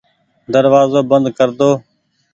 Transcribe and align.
دروآزو 0.53 1.01
بند 1.11 1.25
ڪر 1.37 1.49
دو۔ 1.59 1.69